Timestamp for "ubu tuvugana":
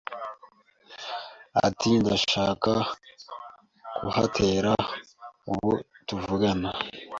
5.51-6.69